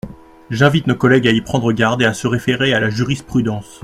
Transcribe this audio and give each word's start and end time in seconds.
J’invite 0.49 0.87
nos 0.87 0.95
collègues 0.95 1.27
à 1.27 1.31
y 1.31 1.41
prendre 1.41 1.71
garde 1.71 2.01
et 2.01 2.05
à 2.05 2.13
se 2.15 2.25
référer 2.25 2.73
à 2.73 2.79
la 2.79 2.89
jurisprudence. 2.89 3.79